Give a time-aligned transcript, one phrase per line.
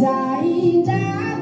[0.00, 1.33] tempo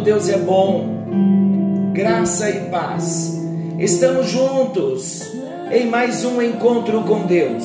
[0.00, 1.92] Deus é bom.
[1.92, 3.38] Graça e paz.
[3.78, 5.30] Estamos juntos
[5.70, 7.64] em mais um encontro com Deus.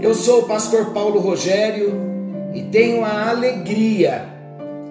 [0.00, 1.92] Eu sou o pastor Paulo Rogério
[2.54, 4.28] e tenho a alegria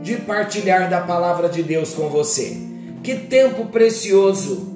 [0.01, 2.57] de partilhar da palavra de Deus com você.
[3.01, 4.67] Que tempo precioso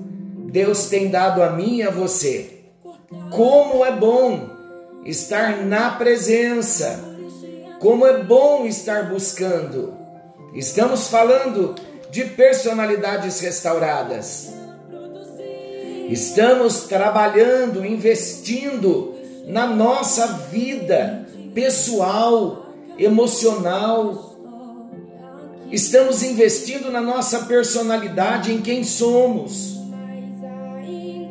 [0.50, 2.62] Deus tem dado a mim e a você.
[3.30, 4.48] Como é bom
[5.06, 7.04] estar na presença.
[7.80, 10.00] Como é bom estar buscando
[10.54, 11.76] Estamos falando
[12.10, 14.54] de personalidades restauradas.
[16.10, 19.16] Estamos trabalhando, investindo
[19.46, 22.66] na nossa vida pessoal,
[22.98, 24.36] emocional.
[25.72, 29.78] Estamos investindo na nossa personalidade, em quem somos.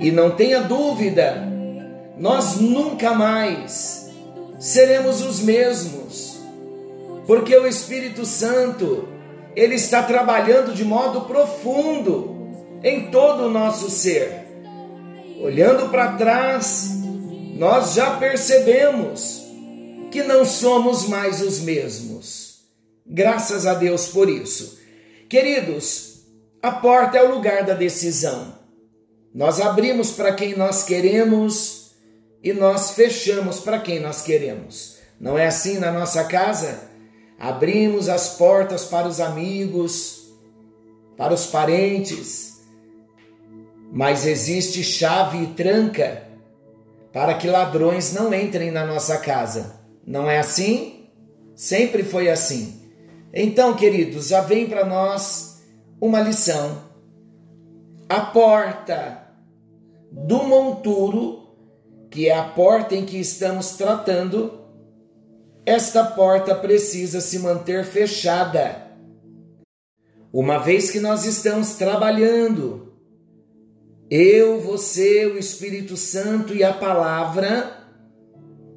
[0.00, 1.42] E não tenha dúvida,
[2.16, 4.10] nós nunca mais
[4.60, 6.28] seremos os mesmos
[7.28, 9.06] porque o Espírito Santo,
[9.54, 12.36] ele está trabalhando de modo profundo
[12.82, 14.46] em todo o nosso ser.
[15.40, 16.90] Olhando para trás,
[17.56, 19.42] nós já percebemos
[20.10, 22.60] que não somos mais os mesmos.
[23.06, 24.78] Graças a Deus por isso.
[25.28, 26.22] Queridos,
[26.62, 28.58] a porta é o lugar da decisão.
[29.34, 31.92] Nós abrimos para quem nós queremos
[32.42, 34.96] e nós fechamos para quem nós queremos.
[35.20, 36.87] Não é assim na nossa casa?
[37.38, 40.28] Abrimos as portas para os amigos,
[41.16, 42.60] para os parentes,
[43.92, 46.26] mas existe chave e tranca
[47.12, 49.80] para que ladrões não entrem na nossa casa.
[50.06, 51.06] Não é assim?
[51.54, 52.80] Sempre foi assim.
[53.32, 55.62] Então, queridos, já vem para nós
[56.00, 56.82] uma lição.
[58.08, 59.22] A porta
[60.10, 61.48] do monturo,
[62.10, 64.57] que é a porta em que estamos tratando,
[65.68, 68.88] esta porta precisa se manter fechada.
[70.32, 72.94] Uma vez que nós estamos trabalhando,
[74.10, 77.86] eu, você, o Espírito Santo e a palavra,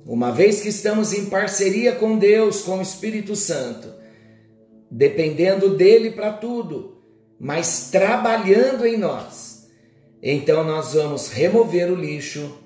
[0.05, 3.93] uma vez que estamos em parceria com Deus, com o Espírito Santo,
[4.89, 7.01] dependendo dele para tudo,
[7.39, 9.69] mas trabalhando em nós,
[10.21, 12.60] então nós vamos remover o lixo,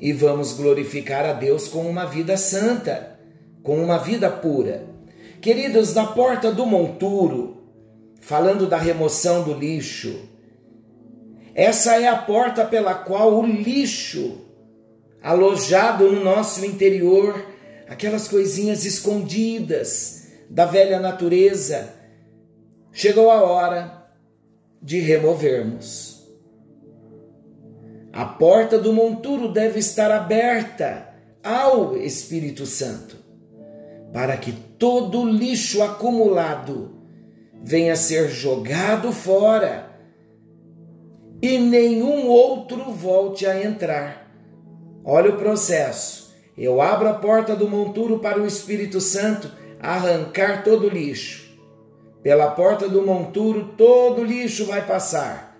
[0.00, 3.18] e vamos glorificar a Deus com uma vida santa,
[3.62, 4.86] com uma vida pura.
[5.40, 7.62] Queridos, na porta do monturo,
[8.20, 10.28] falando da remoção do lixo,
[11.54, 14.40] essa é a porta pela qual o lixo
[15.22, 17.46] alojado no nosso interior,
[17.88, 21.94] aquelas coisinhas escondidas da velha natureza,
[22.92, 24.06] chegou a hora
[24.82, 26.13] de removermos.
[28.14, 31.08] A porta do monturo deve estar aberta
[31.42, 33.16] ao Espírito Santo,
[34.12, 36.94] para que todo lixo acumulado
[37.60, 39.90] venha ser jogado fora
[41.42, 44.30] e nenhum outro volte a entrar.
[45.04, 46.32] Olha o processo.
[46.56, 51.52] Eu abro a porta do monturo para o Espírito Santo arrancar todo lixo.
[52.22, 55.53] Pela porta do monturo, todo lixo vai passar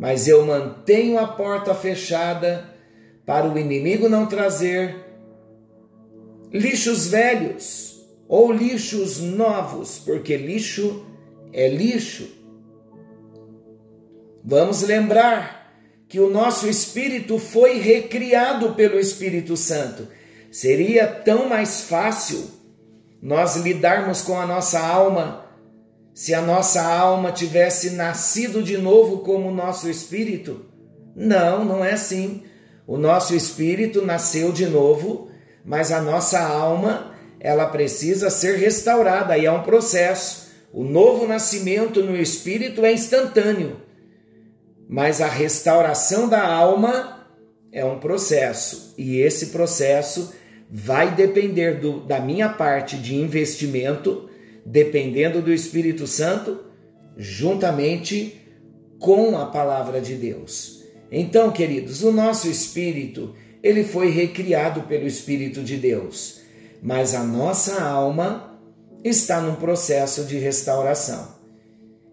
[0.00, 2.64] mas eu mantenho a porta fechada
[3.26, 4.96] para o inimigo não trazer
[6.50, 11.04] lixos velhos ou lixos novos, porque lixo
[11.52, 12.26] é lixo.
[14.42, 15.70] Vamos lembrar
[16.08, 20.08] que o nosso espírito foi recriado pelo Espírito Santo.
[20.50, 22.50] Seria tão mais fácil
[23.20, 25.44] nós lidarmos com a nossa alma
[26.20, 30.66] se a nossa alma tivesse nascido de novo como o nosso espírito?
[31.16, 32.42] Não, não é assim.
[32.86, 35.30] O nosso espírito nasceu de novo,
[35.64, 40.50] mas a nossa alma, ela precisa ser restaurada e é um processo.
[40.74, 43.80] O novo nascimento no espírito é instantâneo,
[44.90, 47.26] mas a restauração da alma
[47.72, 50.34] é um processo, e esse processo
[50.70, 54.28] vai depender do, da minha parte de investimento
[54.64, 56.60] dependendo do Espírito Santo,
[57.16, 58.40] juntamente
[58.98, 60.84] com a palavra de Deus.
[61.10, 66.40] Então, queridos, o nosso espírito, ele foi recriado pelo Espírito de Deus,
[66.82, 68.58] mas a nossa alma
[69.02, 71.40] está num processo de restauração.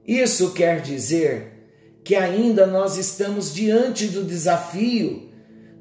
[0.05, 1.53] Isso quer dizer
[2.03, 5.29] que ainda nós estamos diante do desafio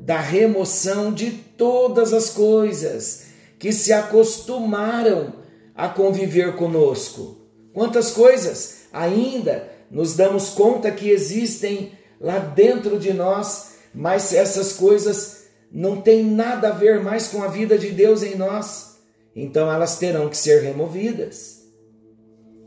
[0.01, 3.27] da remoção de todas as coisas
[3.59, 5.35] que se acostumaram
[5.77, 7.37] a conviver conosco.
[7.73, 15.47] Quantas coisas ainda nos damos conta que existem lá dentro de nós, mas essas coisas
[15.71, 18.99] não têm nada a ver mais com a vida de Deus em nós,
[19.35, 21.63] então elas terão que ser removidas.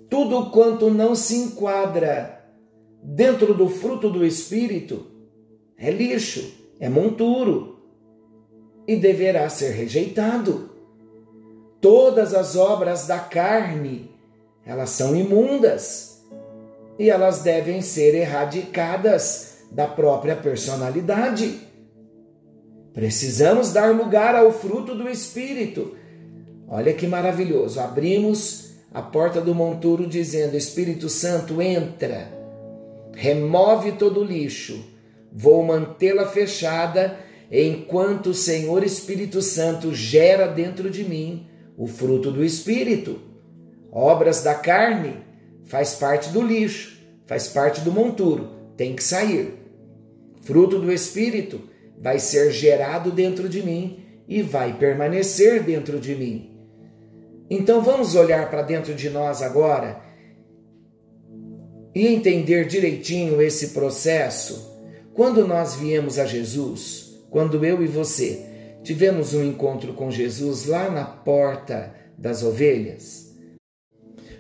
[0.10, 2.46] Tudo quanto não se enquadra
[3.02, 5.08] dentro do fruto do Espírito
[5.78, 7.80] é lixo, é monturo
[8.88, 10.69] e deverá ser rejeitado.
[11.82, 14.12] Todas as obras da carne,
[14.66, 16.22] elas são imundas
[16.98, 21.62] e elas devem ser erradicadas da própria personalidade.
[22.94, 25.96] Precisamos dar lugar ao fruto do Espírito.
[26.68, 27.80] Olha que maravilhoso.
[27.80, 32.30] Abrimos a porta do monturo dizendo: Espírito Santo, entra,
[33.14, 34.84] remove todo o lixo.
[35.32, 37.18] Vou mantê-la fechada
[37.50, 41.48] enquanto o Senhor Espírito Santo gera dentro de mim
[41.80, 43.22] o fruto do Espírito.
[43.90, 45.16] Obras da carne
[45.64, 49.54] faz parte do lixo, faz parte do monturo, tem que sair.
[50.42, 51.62] Fruto do Espírito
[51.98, 56.52] vai ser gerado dentro de mim e vai permanecer dentro de mim.
[57.50, 60.02] Então vamos olhar para dentro de nós agora
[61.96, 64.78] e entender direitinho esse processo.
[65.14, 68.49] Quando nós viemos a Jesus, quando eu e você
[68.90, 73.36] tivemos um encontro com Jesus lá na porta das ovelhas,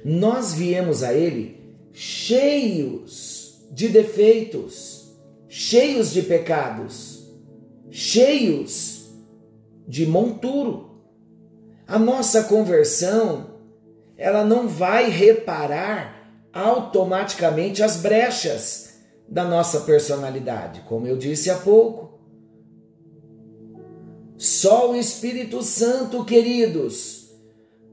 [0.04, 5.16] nós viemos a Ele cheios de defeitos,
[5.48, 7.19] cheios de pecados
[7.92, 9.07] cheios
[9.88, 11.04] de monturo.
[11.88, 13.51] A nossa conversão,
[14.18, 22.19] ela não vai reparar automaticamente as brechas da nossa personalidade, como eu disse há pouco.
[24.39, 27.30] Só o Espírito Santo, queridos,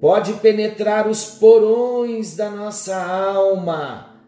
[0.01, 4.23] pode penetrar os porões da nossa alma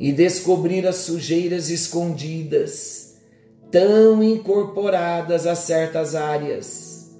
[0.00, 3.18] e descobrir as sujeiras escondidas
[3.70, 7.14] tão incorporadas a certas áreas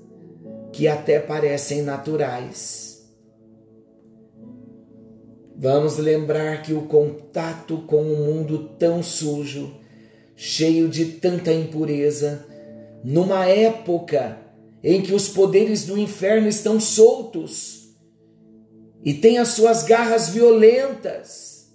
[0.72, 3.06] que até parecem naturais.
[5.54, 9.70] Vamos lembrar que o contato com um mundo tão sujo,
[10.34, 12.46] cheio de tanta impureza,
[13.04, 14.38] numa época
[14.82, 17.96] em que os poderes do inferno estão soltos
[19.04, 21.72] e têm as suas garras violentas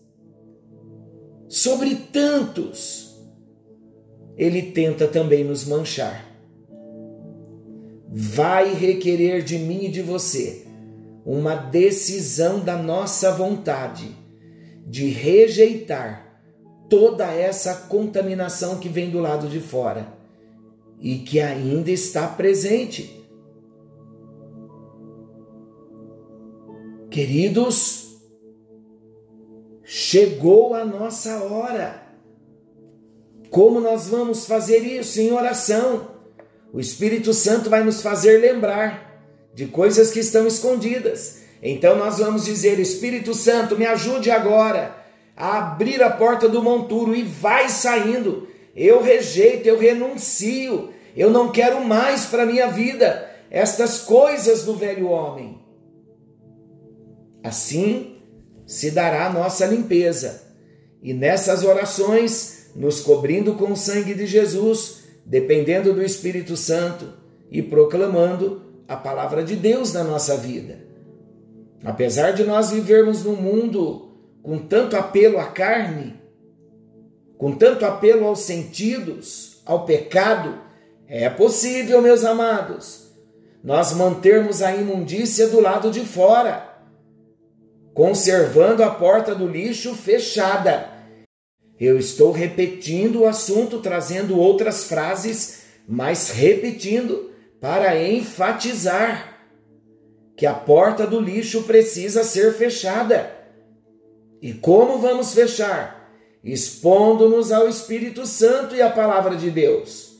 [1.47, 3.03] sobre tantos
[4.35, 6.25] ele tenta também nos manchar.
[8.09, 10.65] Vai requerer de mim e de você
[11.25, 14.15] uma decisão da nossa vontade
[14.85, 16.41] de rejeitar
[16.89, 20.22] toda essa contaminação que vem do lado de fora
[21.03, 23.21] e que ainda está presente.
[27.11, 28.21] Queridos,
[29.83, 32.01] chegou a nossa hora.
[33.49, 35.19] Como nós vamos fazer isso?
[35.19, 36.07] Em oração.
[36.71, 39.21] O Espírito Santo vai nos fazer lembrar
[39.53, 41.41] de coisas que estão escondidas.
[41.61, 44.95] Então nós vamos dizer: Espírito Santo, me ajude agora
[45.35, 48.47] a abrir a porta do monturo e vai saindo.
[48.75, 55.07] Eu rejeito, eu renuncio, eu não quero mais para minha vida estas coisas do velho
[55.07, 55.59] homem.
[57.43, 58.17] Assim
[58.65, 60.41] se dará a nossa limpeza.
[61.01, 67.13] E nessas orações nos cobrindo com o sangue de Jesus, dependendo do Espírito Santo
[67.51, 70.79] e proclamando a palavra de Deus na nossa vida.
[71.83, 76.15] Apesar de nós vivermos num mundo com tanto apelo à carne,
[77.37, 80.62] com tanto apelo aos sentidos, ao pecado,
[81.21, 83.11] é possível, meus amados,
[83.63, 86.69] nós mantermos a imundícia do lado de fora,
[87.93, 90.93] conservando a porta do lixo fechada
[91.85, 99.37] eu estou repetindo o assunto, trazendo outras frases, mas repetindo para enfatizar
[100.37, 103.31] que a porta do lixo precisa ser fechada.
[104.41, 106.09] E como vamos fechar?
[106.43, 110.12] Expondo-nos ao Espírito Santo e à palavra de Deus.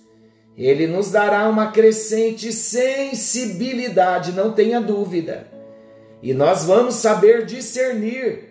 [0.57, 5.47] Ele nos dará uma crescente sensibilidade, não tenha dúvida.
[6.21, 8.49] E nós vamos saber discernir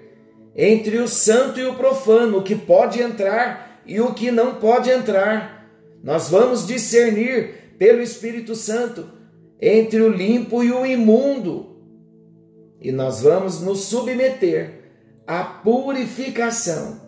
[0.55, 4.91] entre o santo e o profano, o que pode entrar e o que não pode
[4.91, 5.71] entrar.
[6.03, 9.09] Nós vamos discernir pelo Espírito Santo
[9.61, 11.77] entre o limpo e o imundo.
[12.81, 14.83] E nós vamos nos submeter
[15.25, 17.01] à purificação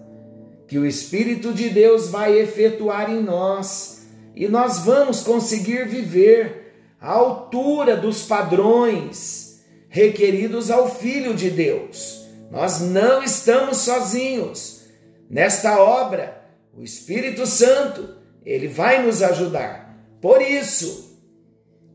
[0.68, 4.03] que o Espírito de Deus vai efetuar em nós
[4.34, 12.26] e nós vamos conseguir viver à altura dos padrões requeridos ao Filho de Deus.
[12.50, 14.82] Nós não estamos sozinhos
[15.30, 16.42] nesta obra.
[16.76, 19.96] O Espírito Santo, ele vai nos ajudar.
[20.20, 21.20] Por isso,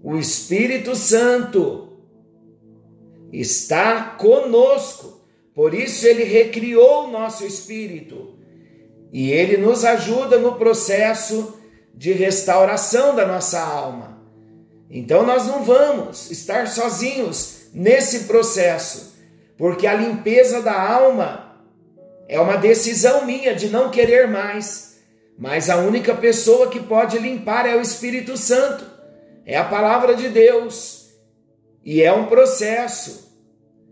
[0.02, 1.90] o Espírito Santo
[3.32, 5.20] está conosco.
[5.54, 8.40] Por isso ele recriou o nosso espírito
[9.12, 11.59] e ele nos ajuda no processo
[11.94, 14.20] de restauração da nossa alma.
[14.90, 19.16] Então nós não vamos estar sozinhos nesse processo,
[19.58, 21.50] porque a limpeza da alma
[22.28, 24.98] é uma decisão minha de não querer mais,
[25.38, 28.86] mas a única pessoa que pode limpar é o Espírito Santo,
[29.46, 31.10] é a palavra de Deus,
[31.84, 33.30] e é um processo.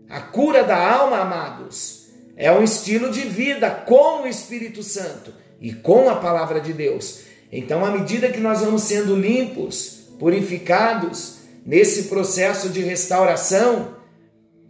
[0.08, 5.72] A cura da alma, amados, é um estilo de vida com o Espírito Santo e
[5.72, 7.22] com a palavra de Deus.
[7.50, 13.96] Então, à medida que nós vamos sendo limpos, purificados nesse processo de restauração,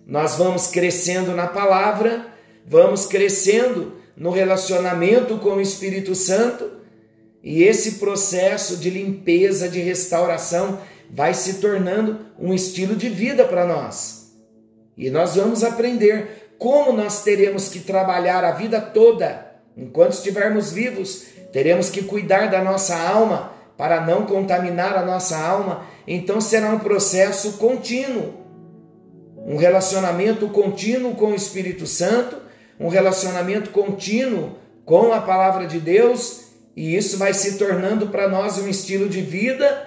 [0.06, 2.26] nós vamos crescendo na palavra,
[2.66, 6.78] vamos crescendo no relacionamento com o Espírito Santo,
[7.42, 10.80] e esse processo de limpeza, de restauração,
[11.10, 14.32] vai se tornando um estilo de vida para nós.
[14.96, 21.26] E nós vamos aprender como nós teremos que trabalhar a vida toda, enquanto estivermos vivos,
[21.52, 26.80] teremos que cuidar da nossa alma para não contaminar a nossa alma, então será um
[26.80, 28.34] processo contínuo,
[29.46, 32.36] um relacionamento contínuo com o Espírito Santo,
[32.78, 38.58] um relacionamento contínuo com a palavra de Deus, e isso vai se tornando para nós
[38.58, 39.86] um estilo de vida,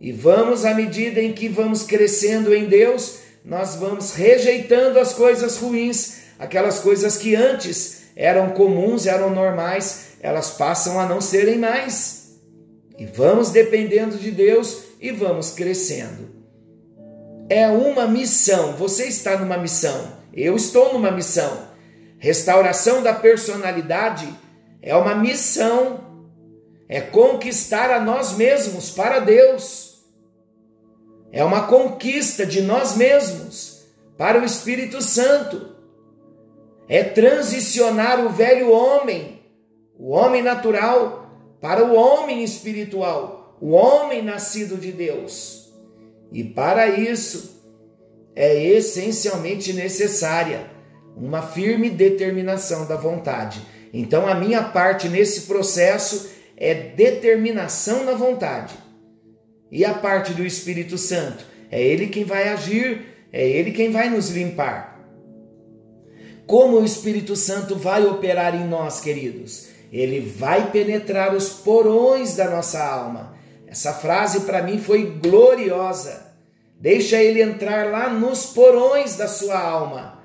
[0.00, 5.56] e vamos, à medida em que vamos crescendo em Deus, nós vamos rejeitando as coisas
[5.58, 12.38] ruins, aquelas coisas que antes eram comuns, eram normais, elas passam a não serem mais.
[12.98, 16.28] E vamos dependendo de Deus e vamos crescendo.
[17.48, 21.68] É uma missão, você está numa missão, eu estou numa missão.
[22.18, 24.28] Restauração da personalidade
[24.82, 26.00] é uma missão,
[26.88, 29.88] é conquistar a nós mesmos para Deus
[31.32, 35.76] é uma conquista de nós mesmos para o Espírito Santo.
[36.88, 39.37] É transicionar o velho homem,
[39.98, 45.72] o homem natural, para o homem espiritual, o homem nascido de Deus.
[46.32, 47.62] E para isso
[48.36, 50.70] é essencialmente necessária
[51.16, 53.60] uma firme determinação da vontade.
[53.92, 58.74] Então, a minha parte nesse processo é determinação na vontade
[59.70, 61.44] e a parte do Espírito Santo?
[61.70, 63.02] É Ele quem vai agir,
[63.32, 64.98] é Ele quem vai nos limpar.
[66.46, 69.68] Como o Espírito Santo vai operar em nós, queridos?
[69.92, 73.34] Ele vai penetrar os porões da nossa alma.
[73.66, 76.34] Essa frase para mim foi gloriosa.
[76.80, 80.22] Deixa ele entrar lá nos porões da sua alma,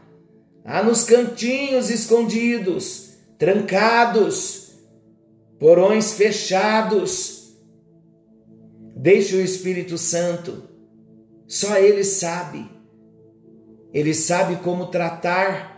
[0.63, 4.74] lá nos cantinhos escondidos, trancados,
[5.60, 7.43] porões fechados
[9.03, 10.63] Deixe o Espírito Santo,
[11.46, 12.70] só Ele sabe.
[13.93, 15.73] Ele sabe como tratar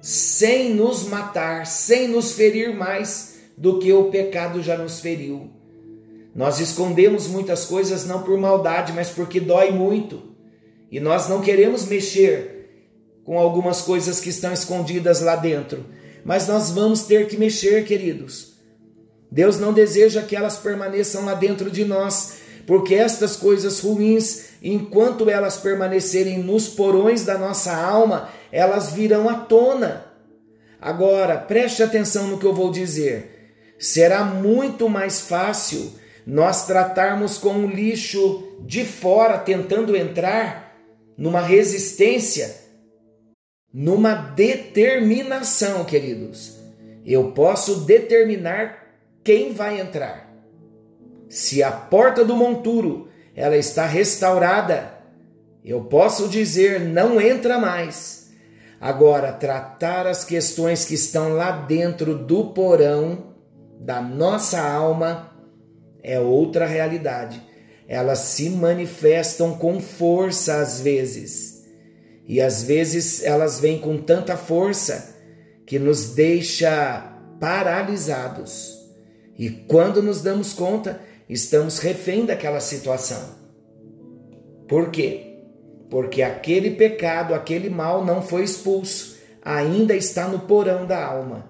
[0.00, 5.50] sem nos matar, sem nos ferir mais do que o pecado já nos feriu.
[6.34, 10.22] Nós escondemos muitas coisas não por maldade, mas porque dói muito.
[10.90, 12.58] E nós não queremos mexer
[13.24, 15.84] com algumas coisas que estão escondidas lá dentro.
[16.24, 18.54] Mas nós vamos ter que mexer, queridos.
[19.30, 25.28] Deus não deseja que elas permaneçam lá dentro de nós, porque estas coisas ruins, enquanto
[25.28, 30.06] elas permanecerem nos porões da nossa alma, elas virão à tona.
[30.80, 33.54] Agora, preste atenção no que eu vou dizer.
[33.78, 35.92] Será muito mais fácil
[36.26, 40.76] nós tratarmos com o lixo de fora tentando entrar
[41.16, 42.54] numa resistência,
[43.72, 46.58] numa determinação, queridos.
[47.04, 48.86] Eu posso determinar
[49.24, 50.28] quem vai entrar.
[51.28, 54.98] Se a porta do monturo ela está restaurada,
[55.64, 58.27] eu posso dizer não entra mais.
[58.80, 63.34] Agora tratar as questões que estão lá dentro do porão
[63.80, 65.32] da nossa alma
[66.02, 67.42] é outra realidade.
[67.88, 71.64] Elas se manifestam com força às vezes.
[72.26, 75.16] E às vezes elas vêm com tanta força
[75.66, 77.00] que nos deixa
[77.40, 78.78] paralisados.
[79.38, 83.36] E quando nos damos conta, estamos refém daquela situação.
[84.68, 85.27] Por quê?
[85.90, 91.46] Porque aquele pecado, aquele mal não foi expulso, ainda está no porão da alma.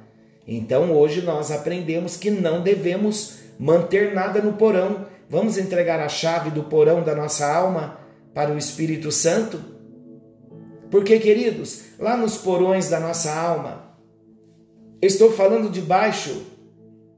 [0.47, 5.07] Então hoje nós aprendemos que não devemos manter nada no porão.
[5.29, 7.99] Vamos entregar a chave do porão da nossa alma
[8.33, 9.61] para o Espírito Santo?
[10.91, 13.95] Porque, queridos, lá nos porões da nossa alma,
[15.03, 16.47] estou falando debaixo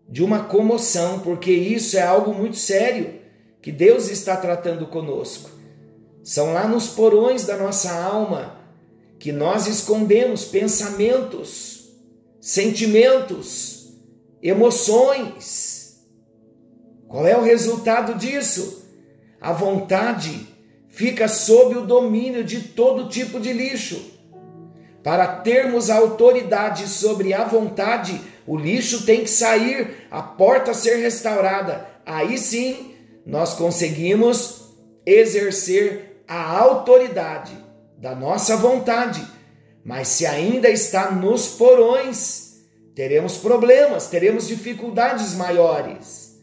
[0.08, 3.20] de uma comoção, porque isso é algo muito sério
[3.62, 5.50] que Deus está tratando conosco.
[6.22, 8.58] São lá nos porões da nossa alma
[9.18, 11.90] que nós escondemos pensamentos,
[12.40, 13.92] sentimentos,
[14.42, 16.00] emoções.
[17.06, 18.84] Qual é o resultado disso?
[19.40, 20.46] A vontade
[20.88, 24.18] fica sob o domínio de todo tipo de lixo.
[25.02, 31.86] Para termos autoridade sobre a vontade, o lixo tem que sair, a porta ser restaurada.
[32.04, 34.74] Aí sim nós conseguimos
[35.06, 37.52] exercer a autoridade
[37.98, 39.22] da nossa vontade.
[39.84, 42.60] Mas se ainda está nos porões,
[42.94, 46.38] teremos problemas, teremos dificuldades maiores.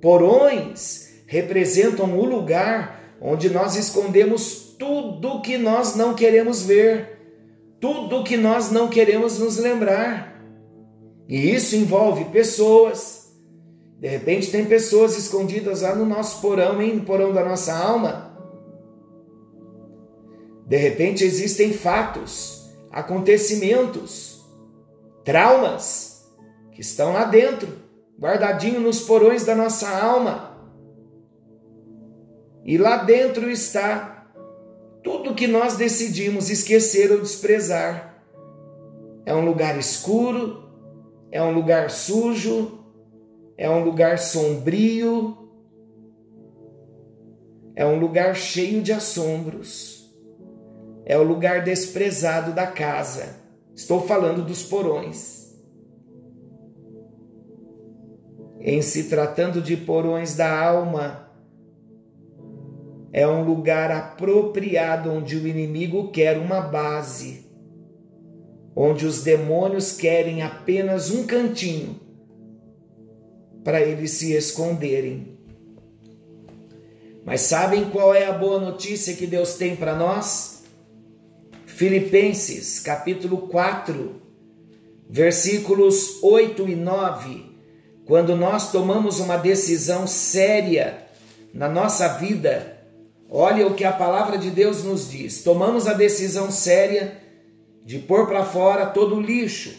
[0.00, 7.16] Porões representam o lugar onde nós escondemos tudo que nós não queremos ver
[7.80, 10.42] tudo que nós não queremos nos lembrar.
[11.28, 13.32] E isso envolve pessoas.
[13.98, 16.96] De repente tem pessoas escondidas lá no nosso porão, hein?
[16.96, 18.35] no porão da nossa alma.
[20.66, 24.44] De repente existem fatos, acontecimentos,
[25.24, 26.28] traumas
[26.72, 27.68] que estão lá dentro,
[28.18, 30.56] guardadinho nos porões da nossa alma.
[32.64, 34.28] E lá dentro está
[35.04, 38.24] tudo que nós decidimos esquecer ou desprezar.
[39.24, 40.64] É um lugar escuro,
[41.30, 42.84] é um lugar sujo,
[43.56, 45.36] é um lugar sombrio,
[47.76, 49.95] é um lugar cheio de assombros,
[51.06, 53.36] é o lugar desprezado da casa.
[53.72, 55.54] Estou falando dos porões.
[58.60, 61.30] Em se tratando de porões da alma,
[63.12, 67.46] é um lugar apropriado onde o inimigo quer uma base,
[68.74, 72.00] onde os demônios querem apenas um cantinho
[73.62, 75.38] para eles se esconderem.
[77.24, 80.55] Mas sabem qual é a boa notícia que Deus tem para nós?
[81.76, 84.20] Filipenses, capítulo 4,
[85.08, 87.44] versículos 8 e 9.
[88.04, 91.06] Quando nós tomamos uma decisão séria
[91.54, 92.76] na nossa vida,
[93.28, 95.42] Olha o que a palavra de Deus nos diz.
[95.42, 97.20] Tomamos a decisão séria
[97.84, 99.74] de pôr para fora todo o lixo,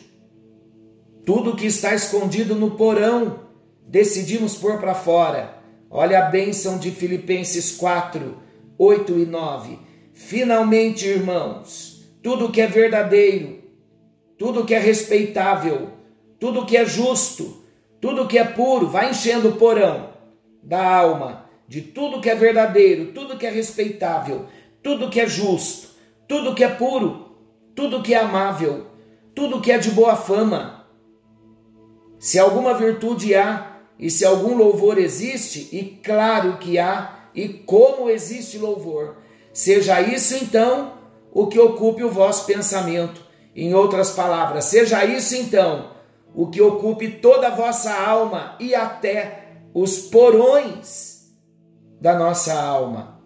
[1.25, 3.41] tudo que está escondido no porão,
[3.87, 5.57] decidimos pôr para fora.
[5.89, 8.37] Olha a bênção de Filipenses 4,
[8.77, 9.86] 8 e 9.
[10.17, 13.61] Finalmente, irmãos, tudo que é verdadeiro,
[14.35, 15.91] tudo que é respeitável,
[16.39, 17.63] tudo que é justo,
[18.01, 20.09] tudo que é puro, vai enchendo o porão
[20.61, 24.47] da alma de tudo que é verdadeiro, tudo que é respeitável,
[24.81, 25.89] tudo que é justo,
[26.27, 27.37] tudo que é puro,
[27.75, 28.87] tudo que é amável,
[29.35, 30.87] tudo que é de boa fama.
[32.17, 38.09] Se alguma virtude há e se algum louvor existe, e claro que há, e como
[38.09, 39.26] existe louvor,
[39.57, 40.93] seja isso então
[41.31, 43.25] o que ocupe o vosso pensamento.
[43.55, 45.93] Em outras palavras, seja isso então
[46.35, 51.33] o que ocupe toda a vossa alma e até os porões
[51.99, 53.19] da nossa alma.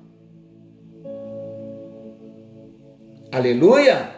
[3.29, 4.15] Aleluia!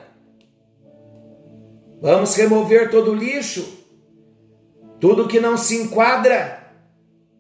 [1.99, 3.85] Vamos remover todo o lixo,
[4.99, 6.63] tudo que não se enquadra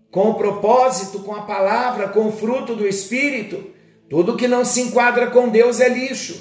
[0.09, 3.72] com o propósito, com a palavra, com o fruto do Espírito,
[4.13, 6.39] tudo que não se enquadra com Deus é lixo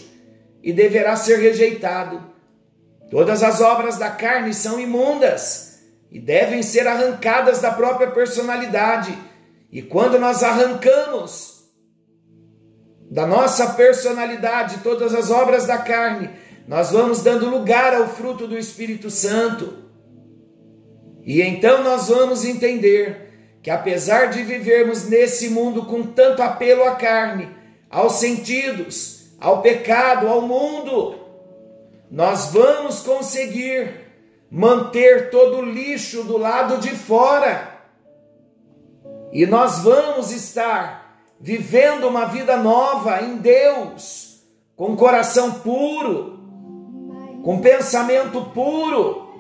[0.63, 2.23] e deverá ser rejeitado.
[3.11, 5.81] Todas as obras da carne são imundas
[6.11, 9.19] e devem ser arrancadas da própria personalidade
[9.71, 11.63] e quando nós arrancamos
[13.11, 16.29] da nossa personalidade todas as obras da carne,
[16.69, 19.79] nós vamos dando lugar ao fruto do Espírito Santo.
[21.25, 23.31] E então nós vamos entender
[23.63, 27.62] que apesar de vivermos nesse mundo com tanto apelo à carne,
[27.93, 31.15] aos sentidos, ao pecado, ao mundo,
[32.11, 34.01] nós vamos conseguir
[34.51, 37.73] manter todo o lixo do lado de fora
[39.31, 44.43] e nós vamos estar vivendo uma vida nova em Deus,
[44.77, 46.39] com coração puro,
[47.43, 49.33] com pensamento puro.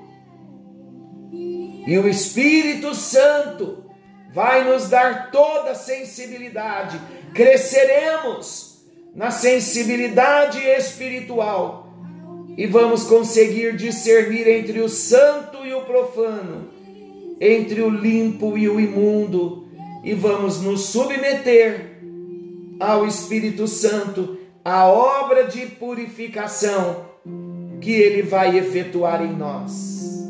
[1.86, 3.84] E o Espírito Santo
[4.32, 6.98] vai nos dar toda a sensibilidade,
[7.34, 8.82] cresceremos
[9.14, 11.82] na sensibilidade espiritual
[12.56, 16.68] e vamos conseguir discernir entre o santo e o profano,
[17.40, 19.68] entre o limpo e o imundo,
[20.04, 21.98] e vamos nos submeter
[22.78, 27.06] ao Espírito Santo, a obra de purificação
[27.80, 30.28] que ele vai efetuar em nós.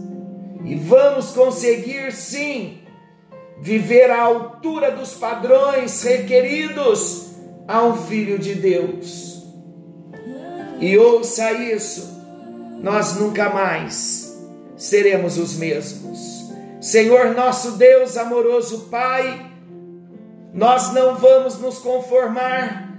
[0.64, 2.81] E vamos conseguir sim
[3.62, 7.30] viver à altura dos padrões requeridos
[7.68, 9.40] a um filho de Deus.
[10.80, 12.20] E ouça isso,
[12.80, 14.36] nós nunca mais
[14.76, 16.18] seremos os mesmos.
[16.80, 19.48] Senhor nosso Deus, amoroso Pai,
[20.52, 22.90] nós não vamos nos conformar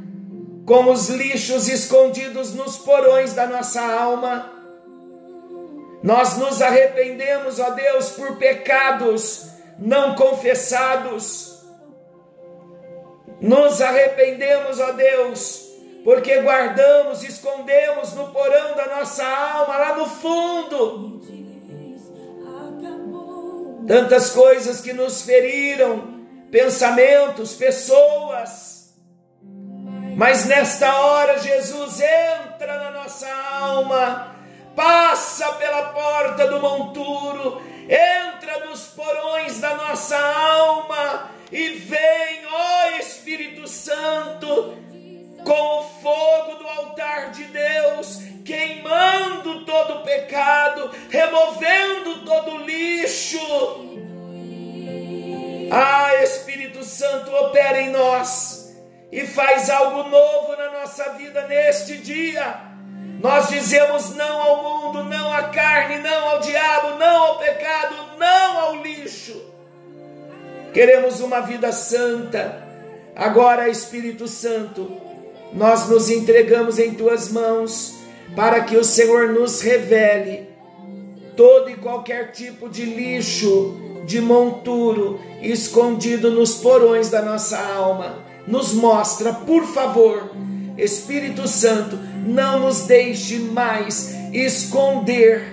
[0.66, 4.50] com os lixos escondidos nos porões da nossa alma.
[6.02, 9.52] Nós nos arrependemos, ó Deus, por pecados
[9.84, 11.62] não confessados.
[13.42, 15.68] Nos arrependemos, ó Deus,
[16.06, 21.22] porque guardamos, escondemos no porão da nossa alma, lá no fundo,
[23.86, 28.94] tantas coisas que nos feriram, pensamentos, pessoas.
[30.16, 33.28] Mas nesta hora, Jesus entra na nossa
[33.60, 34.34] alma,
[34.74, 43.68] passa pela porta do monturo, entra nos porões da nossa alma e vem, ó Espírito
[43.68, 44.78] Santo,
[45.44, 53.40] com o fogo do altar de Deus, queimando todo o pecado, removendo todo o lixo.
[55.72, 58.76] Ah, Espírito Santo, opera em nós
[59.12, 62.73] e faz algo novo na nossa vida neste dia
[63.24, 68.60] nós dizemos não ao mundo, não à carne, não ao diabo, não ao pecado, não
[68.60, 69.42] ao lixo.
[70.74, 72.62] Queremos uma vida santa.
[73.16, 74.92] Agora, Espírito Santo,
[75.54, 77.96] nós nos entregamos em tuas mãos
[78.36, 80.50] para que o Senhor nos revele
[81.38, 88.18] todo e qualquer tipo de lixo, de monturo escondido nos porões da nossa alma.
[88.46, 90.30] Nos mostra, por favor,
[90.78, 95.44] Espírito Santo, não nos deixe mais esconder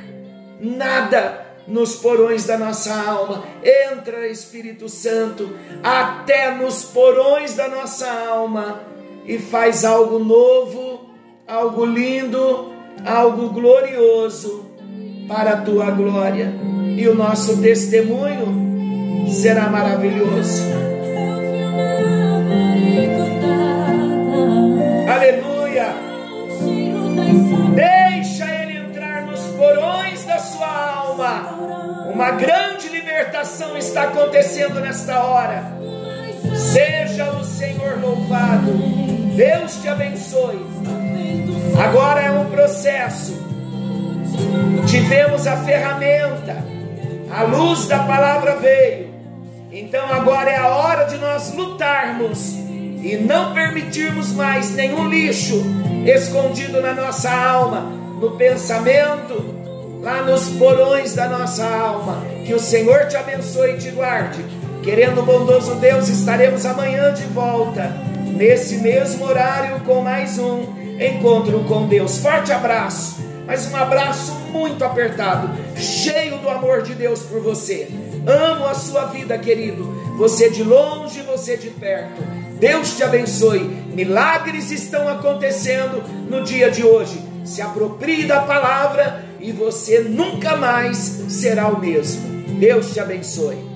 [0.60, 3.44] nada nos porões da nossa alma.
[3.62, 5.50] Entra, Espírito Santo,
[5.82, 8.82] até nos porões da nossa alma
[9.24, 11.10] e faz algo novo,
[11.46, 12.72] algo lindo,
[13.04, 14.66] algo glorioso
[15.28, 16.52] para a tua glória.
[16.96, 20.89] E o nosso testemunho será maravilhoso.
[27.74, 31.48] Deixa ele entrar nos porões da sua alma.
[32.12, 35.64] Uma grande libertação está acontecendo nesta hora.
[36.56, 38.72] Seja o Senhor louvado.
[39.36, 40.64] Deus te abençoe.
[41.82, 43.34] Agora é um processo.
[44.86, 46.64] Tivemos a ferramenta.
[47.30, 49.10] A luz da palavra veio.
[49.72, 52.54] Então agora é a hora de nós lutarmos
[53.02, 55.62] e não permitirmos mais nenhum lixo
[56.04, 57.80] escondido na nossa alma,
[58.20, 59.54] no pensamento,
[60.00, 62.22] lá nos porões da nossa alma.
[62.46, 64.44] Que o Senhor te abençoe e te guarde.
[64.82, 67.92] Querendo o bondoso Deus, estaremos amanhã de volta,
[68.34, 70.64] nesse mesmo horário, com mais um
[70.98, 72.18] encontro com Deus.
[72.18, 77.88] Forte abraço, mas um abraço muito apertado, cheio do amor de Deus por você.
[78.30, 79.84] Amo a sua vida, querido.
[80.16, 82.22] Você de longe, você de perto.
[82.60, 83.60] Deus te abençoe.
[83.92, 87.20] Milagres estão acontecendo no dia de hoje.
[87.44, 90.96] Se aproprie da palavra e você nunca mais
[91.28, 92.22] será o mesmo.
[92.58, 93.69] Deus te abençoe.